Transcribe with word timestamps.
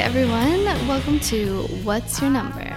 everyone. 0.00 0.64
Welcome 0.86 1.18
to 1.20 1.62
What's 1.82 2.20
Your 2.20 2.28
Number? 2.28 2.76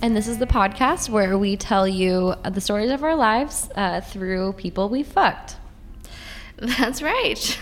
And 0.00 0.16
this 0.16 0.26
is 0.26 0.38
the 0.38 0.46
podcast 0.46 1.10
where 1.10 1.36
we 1.36 1.58
tell 1.58 1.86
you 1.86 2.34
the 2.42 2.60
stories 2.62 2.90
of 2.90 3.04
our 3.04 3.14
lives 3.14 3.68
uh, 3.74 4.00
through 4.00 4.54
people 4.54 4.88
we 4.88 5.02
fucked. 5.02 5.56
That's 6.56 7.02
right. 7.02 7.60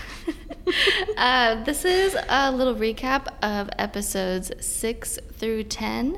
uh, 1.17 1.65
this 1.65 1.83
is 1.83 2.15
a 2.29 2.49
little 2.49 2.75
recap 2.75 3.27
of 3.41 3.69
episodes 3.77 4.53
6 4.65 5.19
through 5.33 5.63
10. 5.63 6.17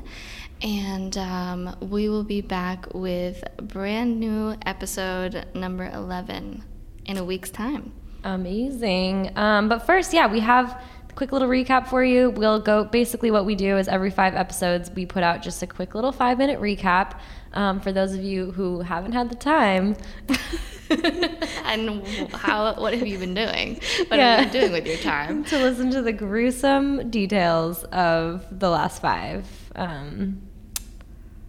And 0.62 1.18
um, 1.18 1.76
we 1.80 2.08
will 2.08 2.24
be 2.24 2.40
back 2.40 2.86
with 2.94 3.42
brand 3.60 4.20
new 4.20 4.54
episode 4.64 5.44
number 5.54 5.86
11 5.86 6.62
in 7.04 7.16
a 7.16 7.24
week's 7.24 7.50
time. 7.50 7.92
Amazing. 8.22 9.36
Um, 9.36 9.68
but 9.68 9.86
first, 9.86 10.12
yeah, 10.12 10.30
we 10.30 10.40
have 10.40 10.80
quick 11.16 11.32
little 11.32 11.48
recap 11.48 11.88
for 11.88 12.04
you. 12.04 12.30
We'll 12.30 12.60
go 12.60 12.84
basically 12.84 13.30
what 13.30 13.46
we 13.46 13.54
do 13.54 13.78
is 13.78 13.88
every 13.88 14.10
five 14.10 14.34
episodes, 14.34 14.90
we 14.90 15.06
put 15.06 15.22
out 15.22 15.42
just 15.42 15.62
a 15.62 15.66
quick 15.66 15.94
little 15.94 16.12
five 16.12 16.38
minute 16.38 16.60
recap. 16.60 17.18
Um, 17.54 17.80
for 17.80 17.90
those 17.90 18.12
of 18.12 18.22
you 18.22 18.52
who 18.52 18.80
haven't 18.80 19.12
had 19.12 19.30
the 19.30 19.34
time. 19.34 19.96
and 21.64 22.06
how 22.32 22.74
what 22.74 22.92
have 22.92 23.06
you 23.06 23.18
been 23.18 23.34
doing? 23.34 23.80
What 24.08 24.18
yeah. 24.18 24.36
have 24.36 24.46
you 24.46 24.52
been 24.52 24.60
doing 24.60 24.72
with 24.72 24.86
your 24.86 24.98
time? 24.98 25.42
to 25.46 25.58
listen 25.58 25.90
to 25.92 26.02
the 26.02 26.12
gruesome 26.12 27.10
details 27.10 27.84
of 27.84 28.46
the 28.50 28.68
last 28.68 29.00
five 29.00 29.48
um, 29.74 30.42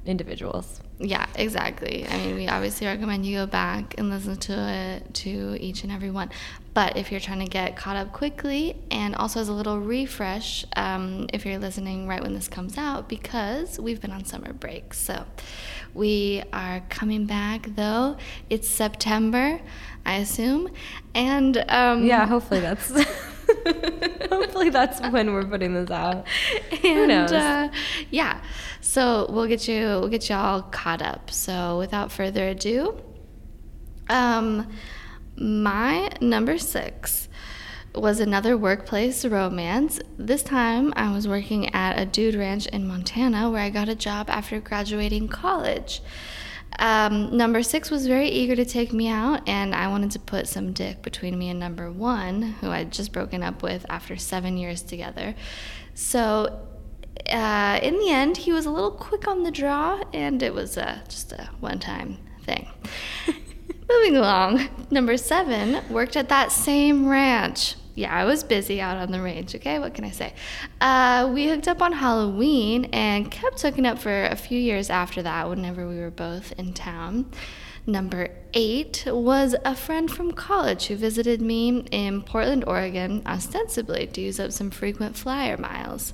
individuals. 0.06 0.82
Yeah, 1.00 1.28
exactly. 1.36 2.08
I 2.08 2.18
mean, 2.18 2.36
we 2.36 2.48
obviously 2.48 2.88
recommend 2.88 3.26
you 3.26 3.38
go 3.38 3.46
back 3.46 3.96
and 3.98 4.10
listen 4.10 4.38
to 4.38 4.54
it 4.54 5.14
to 5.16 5.58
each 5.60 5.84
and 5.84 5.92
every 5.92 6.10
one. 6.10 6.32
But 6.78 6.96
if 6.96 7.10
you're 7.10 7.20
trying 7.20 7.40
to 7.40 7.48
get 7.48 7.76
caught 7.76 7.96
up 7.96 8.14
quickly, 8.14 8.76
and 8.92 9.16
also 9.16 9.40
as 9.40 9.50
a 9.50 9.52
little 9.52 9.80
refresh, 9.80 10.64
um, 10.76 11.26
if 11.34 11.44
you're 11.44 11.58
listening 11.58 12.08
right 12.08 12.22
when 12.22 12.36
this 12.36 12.48
comes 12.48 12.78
out, 12.78 13.10
because 13.10 13.80
we've 13.80 14.00
been 14.00 14.12
on 14.12 14.26
summer 14.26 14.54
break. 14.54 14.94
So 14.94 15.26
we 15.96 16.44
are 16.54 16.84
coming 16.90 17.26
back 17.26 17.70
though. 17.76 18.18
It's 18.52 18.70
September, 18.70 19.60
I 20.06 20.18
assume. 20.18 20.70
And 21.16 21.66
um, 21.68 22.06
yeah, 22.06 22.28
hopefully 22.28 22.60
that's. 22.60 22.92
Hopefully 24.30 24.70
that's 24.70 25.02
when 25.02 25.34
we're 25.34 25.46
putting 25.46 25.74
this 25.74 25.90
out. 25.90 26.28
And, 26.70 26.80
Who 26.82 27.08
knows? 27.08 27.32
Uh, 27.32 27.70
yeah. 28.12 28.40
So 28.82 29.26
we'll 29.32 29.48
get 29.48 29.68
you 29.68 29.80
we'll 29.80 30.10
get 30.10 30.30
you 30.30 30.36
all 30.36 30.62
caught 30.62 31.02
up. 31.02 31.32
So 31.32 31.80
without 31.80 32.12
further 32.12 32.50
ado, 32.50 33.02
um, 34.10 34.68
my 35.38 36.10
number 36.20 36.58
six 36.58 37.30
was 37.94 38.20
another 38.20 38.58
workplace 38.58 39.26
romance. 39.26 40.00
This 40.18 40.44
time 40.44 40.94
I 40.96 41.14
was 41.14 41.28
working 41.28 41.74
at 41.74 42.00
a 42.00 42.06
dude 42.06 42.36
ranch 42.36 42.68
in 42.68 42.88
Montana 42.88 43.50
where 43.50 43.62
I 43.62 43.70
got 43.70 43.90
a 43.90 43.96
job 43.96 44.30
after 44.30 44.60
graduating 44.60 45.28
college. 45.28 46.02
Um, 46.80 47.36
number 47.36 47.64
six 47.64 47.90
was 47.90 48.06
very 48.06 48.30
eager 48.30 48.56
to 48.56 48.66
take 48.66 48.94
me 48.94 49.08
out, 49.08 49.48
and 49.48 49.74
I 49.74 49.88
wanted 49.88 50.12
to 50.12 50.20
put 50.20 50.48
some 50.48 50.74
dick 50.74 51.02
between 51.02 51.38
me 51.40 51.50
and 51.50 51.60
number 51.60 51.92
one, 51.92 52.42
who 52.42 52.70
I'd 52.70 52.92
just 52.92 53.12
broken 53.12 53.42
up 53.42 53.64
with 53.64 53.86
after 53.90 54.16
seven 54.16 54.58
years 54.58 54.84
together. 54.84 55.34
So, 55.96 56.68
uh, 57.32 57.80
in 57.82 57.98
the 57.98 58.10
end, 58.12 58.38
he 58.38 58.54
was 58.54 58.68
a 58.68 58.70
little 58.70 58.92
quick 58.92 59.28
on 59.28 59.44
the 59.44 59.50
draw, 59.50 60.04
and 60.14 60.44
it 60.44 60.54
was 60.54 60.78
uh, 60.78 61.00
just 61.08 61.32
a 61.32 61.50
one 61.60 61.80
time 61.80 62.18
thing. 62.44 62.68
Moving 63.90 64.18
along, 64.18 64.70
number 64.92 65.18
seven 65.18 65.82
worked 65.90 66.16
at 66.16 66.30
that 66.30 66.52
same 66.52 67.08
ranch 67.08 67.76
yeah, 67.98 68.16
I 68.16 68.26
was 68.26 68.44
busy 68.44 68.80
out 68.80 68.98
on 68.98 69.12
the 69.12 69.20
range, 69.20 69.56
okay? 69.56 69.80
What 69.80 69.96
can 69.96 70.06
I 70.06 70.12
say? 70.12 70.34
Uh, 70.80 71.32
we 71.34 71.48
hooked 71.48 71.68
up 71.68 71.82
on 71.82 71.94
Halloween 71.94 72.86
and 72.94 73.30
kept 73.32 73.60
hooking 73.60 73.88
up 73.88 73.98
for 73.98 74.26
a 74.26 74.36
few 74.36 74.60
years 74.60 74.92
after 74.92 75.24
that 75.24 75.50
whenever 75.50 75.88
we 75.88 75.98
were 75.98 76.12
both 76.12 76.52
in 76.60 76.74
town. 76.74 77.26
Number 77.88 78.30
eight 78.54 79.04
was 79.08 79.56
a 79.66 79.76
friend 79.76 80.12
from 80.12 80.32
college 80.32 80.86
who 80.86 80.96
visited 80.96 81.42
me 81.42 81.86
in 81.90 82.22
Portland, 82.22 82.66
Oregon, 82.68 83.24
ostensibly 83.26 84.06
to 84.06 84.22
use 84.22 84.40
up 84.40 84.52
some 84.52 84.70
frequent 84.70 85.18
flyer 85.18 85.58
miles. 85.58 86.14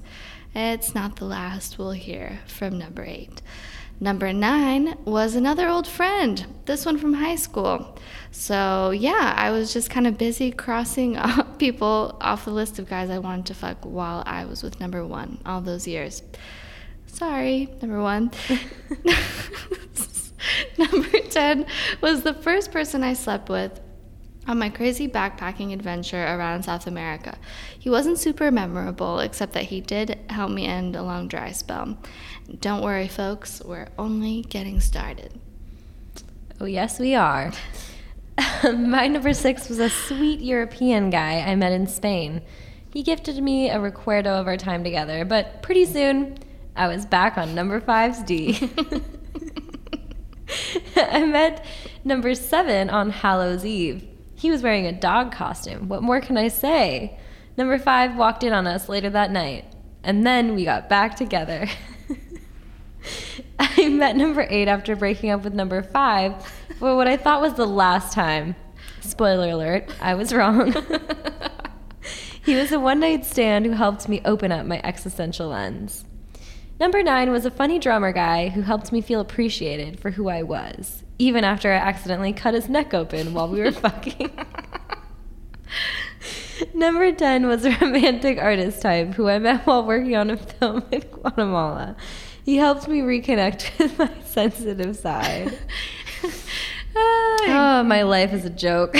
It's 0.56 0.96
not 0.96 1.18
the 1.18 1.26
last 1.26 1.78
we'll 1.78 1.92
hear 1.92 2.40
from 2.48 2.78
number 2.78 3.04
eight. 3.04 3.42
Number 4.00 4.34
nine 4.34 4.98
was 5.06 5.36
another 5.36 5.68
old 5.70 5.88
friend, 5.88 6.46
this 6.66 6.86
one 6.86 6.98
from 6.98 7.14
high 7.14 7.36
school. 7.36 7.98
So, 8.32 8.92
yeah, 8.92 9.34
I 9.38 9.52
was 9.52 9.72
just 9.72 9.90
kind 9.90 10.08
of 10.08 10.18
busy 10.18 10.52
crossing 10.52 11.18
people 11.58 12.18
off 12.20 12.46
the 12.46 12.52
list 12.52 12.80
of 12.80 12.90
guys 12.90 13.10
I 13.10 13.20
wanted 13.20 13.46
to 13.48 13.54
fuck 13.54 13.86
while 13.86 14.24
I 14.26 14.46
was 14.46 14.64
with 14.64 14.80
number 14.80 15.06
one 15.06 15.40
all 15.46 15.62
those 15.62 15.88
years. 15.88 16.24
Sorry, 17.08 17.74
number 17.82 18.02
one. 18.02 18.32
number 20.78 21.20
10 21.20 21.66
was 22.02 22.24
the 22.24 22.34
first 22.34 22.72
person 22.72 23.04
I 23.04 23.14
slept 23.14 23.50
with 23.50 23.80
on 24.48 24.60
my 24.60 24.70
crazy 24.70 25.08
backpacking 25.08 25.74
adventure 25.74 26.24
around 26.24 26.64
South 26.64 26.88
America. 26.88 27.38
He 27.78 27.90
wasn't 27.90 28.20
super 28.20 28.52
memorable, 28.52 29.20
except 29.20 29.54
that 29.54 29.66
he 29.66 29.82
did 29.82 30.20
help 30.30 30.52
me 30.52 30.66
end 30.66 30.96
a 30.96 31.04
long 31.04 31.28
dry 31.28 31.52
spell. 31.52 31.98
Don't 32.60 32.84
worry, 32.84 33.08
folks, 33.08 33.62
we're 33.64 33.88
only 33.98 34.42
getting 34.44 34.80
started. 34.80 35.40
Oh, 36.60 36.66
yes, 36.66 37.00
we 37.00 37.16
are. 37.16 37.52
my 38.74 39.08
number 39.08 39.34
six 39.34 39.70
was 39.70 39.80
a 39.80 39.90
sweet 39.90 40.40
European 40.40 41.10
guy 41.10 41.40
I 41.40 41.56
met 41.56 41.72
in 41.72 41.88
Spain. 41.88 42.42
He 42.92 43.04
gifted 43.04 43.42
me 43.42 43.70
a 43.70 43.78
recuerdo 43.78 44.40
of 44.40 44.48
our 44.48 44.58
time 44.58 44.84
together, 44.84 45.26
but 45.26 45.64
pretty 45.64 45.86
soon 45.86 46.38
I 46.76 46.88
was 46.88 47.06
back 47.06 47.38
on 47.38 47.56
number 47.56 47.80
five's 47.80 48.22
D. 48.24 48.70
I 50.96 51.26
met 51.26 51.66
number 52.04 52.36
seven 52.36 52.90
on 52.90 53.10
Hallows 53.10 53.66
Eve. 53.66 54.08
He 54.44 54.52
was 54.52 54.62
wearing 54.62 54.86
a 54.86 54.92
dog 54.92 55.32
costume. 55.32 55.88
What 55.88 56.04
more 56.04 56.20
can 56.20 56.36
I 56.36 56.50
say? 56.50 57.18
Number 57.56 57.80
five 57.80 58.18
walked 58.18 58.44
in 58.44 58.52
on 58.52 58.68
us 58.68 58.90
later 58.90 59.10
that 59.12 59.32
night, 59.32 59.64
and 60.04 60.26
then 60.26 60.54
we 60.54 60.66
got 60.66 60.90
back 60.90 61.16
together. 61.16 61.66
I 63.58 63.88
met 63.88 64.18
number 64.18 64.46
eight 64.50 64.68
after 64.68 64.98
breaking 64.98 65.30
up 65.30 65.46
with 65.46 65.54
number 65.54 65.82
five 65.82 66.46
for 66.78 66.94
what 66.98 67.08
I 67.08 67.16
thought 67.16 67.40
was 67.40 67.54
the 67.54 67.66
last 67.66 68.12
time. 68.14 68.58
Spoiler 69.00 69.52
alert, 69.52 69.90
I 70.02 70.14
was 70.16 70.34
wrong. 70.34 70.74
he 72.46 72.56
was 72.56 72.74
a 72.74 72.82
one 72.82 73.00
night 73.00 73.24
stand 73.24 73.66
who 73.66 73.72
helped 73.72 74.10
me 74.10 74.20
open 74.26 74.52
up 74.52 74.66
my 74.66 74.82
existential 74.84 75.48
lens. 75.48 76.04
Number 76.82 77.02
nine 77.02 77.32
was 77.32 77.46
a 77.46 77.50
funny 77.50 77.80
drummer 77.80 78.12
guy 78.12 78.50
who 78.50 78.64
helped 78.64 78.92
me 78.92 79.00
feel 79.00 79.22
appreciated 79.22 80.02
for 80.02 80.12
who 80.12 80.28
I 80.28 80.44
was 80.44 81.06
even 81.24 81.46
after 81.46 81.72
I 81.72 81.78
accidentally 81.78 82.34
cut 82.34 82.54
his 82.54 82.68
neck 82.68 82.94
open 82.94 83.34
while 83.34 83.48
we 83.48 83.62
were 83.62 83.72
fucking. 83.86 84.30
Number 86.74 87.12
10 87.14 87.48
was 87.48 87.66
a 87.66 87.72
romantic 87.78 88.38
artist 88.40 88.82
type 88.82 89.14
who 89.14 89.30
I 89.30 89.40
met 89.40 89.66
while 89.66 89.86
working 89.86 90.18
on 90.18 90.30
a 90.30 90.38
film 90.38 90.84
in 90.92 91.00
Guatemala. 91.00 91.96
He 92.44 92.58
helped 92.58 92.90
me 92.90 93.00
reconnect 93.00 93.80
with 93.80 93.98
my 93.98 94.12
sensitive 94.26 94.98
side. 94.98 95.58
oh, 96.96 97.84
my 97.86 98.04
life 98.04 98.34
is 98.34 98.44
a 98.44 98.50
joke. 98.50 98.96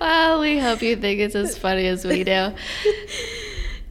well, 0.00 0.40
we 0.40 0.58
hope 0.58 0.80
you 0.80 0.94
think 0.94 1.18
it's 1.18 1.34
as 1.34 1.58
funny 1.58 1.88
as 1.88 2.04
we 2.04 2.22
do. 2.22 2.52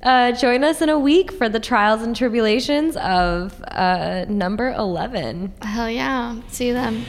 Uh, 0.06 0.31
join 0.34 0.63
us 0.63 0.84
in 0.84 0.90
a 0.90 1.00
week 1.00 1.31
for 1.31 1.50
the 1.50 1.60
trials 1.60 2.04
and 2.04 2.16
tribulations 2.16 2.96
of 2.98 3.60
uh, 3.69 4.24
number 4.30 4.72
11. 4.74 5.52
Hell 5.63 5.90
yeah. 5.90 6.40
See 6.50 6.72
then. 6.72 7.04